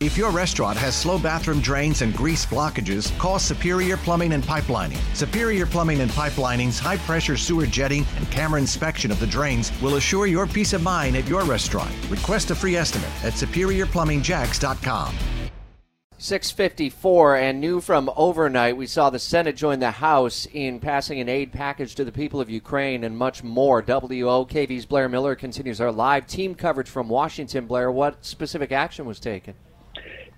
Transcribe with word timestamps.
If 0.00 0.16
your 0.16 0.30
restaurant 0.30 0.78
has 0.78 0.96
slow 0.96 1.18
bathroom 1.18 1.60
drains 1.60 2.00
and 2.00 2.16
grease 2.16 2.46
blockages, 2.46 3.16
call 3.18 3.38
Superior 3.38 3.98
Plumbing 3.98 4.32
and 4.32 4.42
Pipelining. 4.42 4.96
Superior 5.14 5.66
Plumbing 5.66 6.00
and 6.00 6.10
Pipelining's 6.12 6.78
high 6.78 6.96
pressure 6.96 7.36
sewer 7.36 7.66
jetting 7.66 8.06
and 8.16 8.30
camera 8.30 8.58
inspection 8.58 9.10
of 9.10 9.20
the 9.20 9.26
drains 9.26 9.70
will 9.82 9.96
assure 9.96 10.26
your 10.26 10.46
peace 10.46 10.72
of 10.72 10.82
mind 10.82 11.18
at 11.18 11.28
your 11.28 11.44
restaurant. 11.44 11.90
Request 12.08 12.50
a 12.50 12.54
free 12.54 12.76
estimate 12.76 13.10
at 13.22 13.34
superiorplumbingjacks.com. 13.34 15.14
654 16.16 17.36
and 17.36 17.60
new 17.60 17.78
from 17.78 18.10
overnight 18.16 18.76
we 18.76 18.86
saw 18.86 19.08
the 19.08 19.18
senate 19.18 19.56
join 19.56 19.78
the 19.80 19.90
house 19.90 20.46
in 20.52 20.78
passing 20.78 21.18
an 21.18 21.30
aid 21.30 21.50
package 21.50 21.94
to 21.94 22.04
the 22.04 22.12
people 22.12 22.42
of 22.42 22.50
ukraine 22.50 23.04
and 23.04 23.16
much 23.16 23.42
more 23.42 23.82
wokv's 23.82 24.84
blair 24.84 25.08
miller 25.08 25.34
continues 25.34 25.80
our 25.80 25.90
live 25.90 26.26
team 26.26 26.54
coverage 26.54 26.90
from 26.90 27.08
washington 27.08 27.64
blair 27.64 27.90
what 27.90 28.22
specific 28.22 28.70
action 28.70 29.06
was 29.06 29.18
taken 29.18 29.54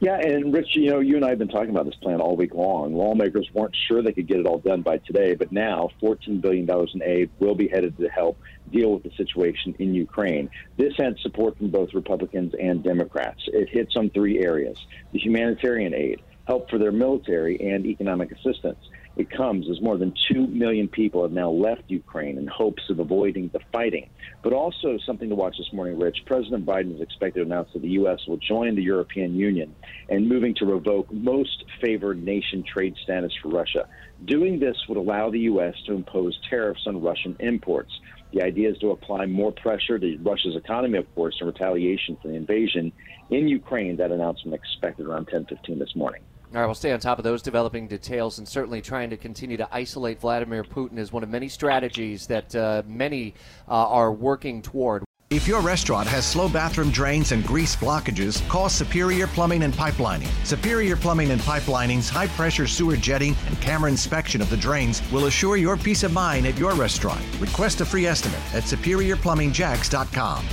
yeah, 0.03 0.19
and 0.19 0.53
Rich, 0.53 0.75
you 0.75 0.91
know, 0.91 0.98
you 0.98 1.14
and 1.14 1.25
I 1.25 1.29
have 1.29 1.39
been 1.39 1.47
talking 1.47 1.70
about 1.70 1.84
this 1.84 1.95
plan 1.95 2.20
all 2.20 2.34
week 2.34 2.55
long. 2.55 2.93
Lawmakers 2.93 3.48
weren't 3.55 3.77
sure 3.87 4.02
they 4.02 4.10
could 4.10 4.27
get 4.27 4.41
it 4.41 4.47
all 4.47 4.59
done 4.59 4.83
by 4.83 4.98
today, 4.98 5.37
but 5.37 5.52
now 5.52 5.91
$14 6.02 6.41
billion 6.41 6.69
in 6.69 7.02
aid 7.05 7.30
will 7.38 7.55
be 7.55 7.69
headed 7.69 7.97
to 7.98 8.09
help 8.09 8.37
deal 8.73 8.95
with 8.95 9.05
the 9.05 9.12
situation 9.16 9.77
in 9.79 9.95
Ukraine. 9.95 10.51
This 10.77 10.93
had 10.98 11.16
support 11.20 11.57
from 11.57 11.70
both 11.70 11.95
Republicans 11.95 12.52
and 12.60 12.83
Democrats. 12.83 13.43
It 13.46 13.69
hits 13.69 13.95
on 13.95 14.10
three 14.10 14.45
areas 14.45 14.77
the 15.12 15.20
humanitarian 15.20 15.95
aid, 15.95 16.21
help 16.48 16.69
for 16.69 16.79
their 16.79 16.91
military, 16.91 17.60
and 17.60 17.87
economic 17.87 18.32
assistance 18.32 18.84
it 19.16 19.30
comes 19.30 19.69
as 19.71 19.80
more 19.80 19.98
than 19.98 20.15
2 20.33 20.47
million 20.47 20.89
people 20.89 21.23
have 21.23 21.33
now 21.33 21.51
left 21.51 21.83
Ukraine 21.89 22.39
in 22.39 22.47
hopes 22.47 22.83
of 22.89 22.98
avoiding 22.98 23.51
the 23.52 23.61
fighting. 23.73 24.09
But 24.43 24.52
also, 24.52 24.98
something 25.05 25.29
to 25.29 25.35
watch 25.35 25.57
this 25.59 25.73
morning, 25.73 25.98
Rich. 25.98 26.19
President 26.27 26.65
Biden 26.65 26.95
is 26.95 27.01
expected 27.01 27.41
to 27.41 27.47
announce 27.47 27.69
that 27.73 27.83
the 27.83 27.91
U.S. 27.91 28.21
will 28.27 28.38
join 28.38 28.75
the 28.75 28.83
European 28.83 29.35
Union 29.35 29.75
and 30.09 30.29
moving 30.29 30.55
to 30.57 30.66
revoke 30.66 31.12
most 31.12 31.65
favored 31.80 32.23
nation 32.25 32.65
trade 32.65 32.95
status 33.02 33.33
for 33.43 33.49
Russia. 33.49 33.87
Doing 34.24 34.59
this 34.59 34.77
would 34.88 34.99
allow 34.99 35.30
the 35.30 35.41
U.S. 35.41 35.74
to 35.87 35.93
impose 35.93 36.38
tariffs 36.49 36.82
on 36.87 37.02
Russian 37.02 37.37
imports. 37.41 37.93
The 38.32 38.43
idea 38.43 38.71
is 38.71 38.79
to 38.79 38.93
apply 38.93 39.26
more 39.26 39.52
pressure 39.52 39.99
to 39.99 40.19
Russia's 40.23 40.57
economy, 40.57 40.99
of 40.99 41.15
course, 41.15 41.37
in 41.41 41.47
retaliation 41.47 42.16
for 42.23 42.29
the 42.29 42.35
invasion 42.35 42.93
in 43.29 43.47
Ukraine. 43.47 43.97
That 43.97 44.10
announcement 44.10 44.54
expected 44.54 45.07
around 45.07 45.26
10:15 45.29 45.79
this 45.79 45.95
morning. 45.95 46.23
All 46.54 46.60
right, 46.60 46.66
we'll 46.66 46.74
stay 46.74 46.92
on 46.92 47.00
top 47.00 47.16
of 47.16 47.24
those 47.24 47.40
developing 47.40 47.88
details 47.88 48.38
and 48.38 48.46
certainly 48.46 48.82
trying 48.82 49.08
to 49.08 49.16
continue 49.16 49.56
to 49.56 49.66
isolate 49.72 50.20
Vladimir 50.20 50.62
Putin 50.62 50.98
is 50.98 51.10
one 51.10 51.22
of 51.22 51.30
many 51.30 51.48
strategies 51.48 52.26
that 52.26 52.54
uh, 52.54 52.82
many 52.86 53.32
uh, 53.68 53.88
are 53.88 54.12
working 54.12 54.60
toward. 54.60 55.02
If 55.30 55.48
your 55.48 55.62
restaurant 55.62 56.06
has 56.08 56.26
slow 56.26 56.50
bathroom 56.50 56.90
drains 56.90 57.32
and 57.32 57.42
grease 57.46 57.74
blockages, 57.74 58.46
call 58.50 58.68
Superior 58.68 59.26
Plumbing 59.28 59.62
and 59.62 59.73
Pipelining. 59.73 60.28
Superior 60.45 60.95
Plumbing 60.95 61.30
and 61.30 61.40
Pipelining's 61.40 62.10
high 62.10 62.26
pressure 62.26 62.66
sewer 62.66 62.96
jetting 62.96 63.34
and 63.46 63.58
camera 63.62 63.90
inspection 63.90 64.42
of 64.42 64.50
the 64.50 64.56
drains 64.58 65.00
will 65.10 65.25
assure 65.25 65.56
your 65.56 65.78
peace 65.78 66.03
of 66.03 66.12
mind 66.12 66.47
at 66.47 66.58
your 66.58 66.75
restaurant. 66.75 67.22
Request 67.41 67.80
a 67.80 67.86
free 67.86 68.04
estimate 68.04 68.54
at 68.54 68.64
superiorplumbingjacks.com. 68.64 70.44